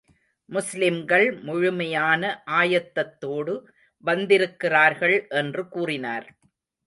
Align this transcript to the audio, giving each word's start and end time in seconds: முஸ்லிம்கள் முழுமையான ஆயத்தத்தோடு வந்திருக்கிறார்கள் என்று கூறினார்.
முஸ்லிம்கள் 0.49 1.25
முழுமையான 1.41 2.23
ஆயத்தத்தோடு 2.51 3.53
வந்திருக்கிறார்கள் 4.03 5.27
என்று 5.29 5.67
கூறினார். 5.67 6.27